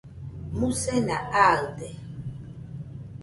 musena 0.57 1.17
aɨde 1.45 1.87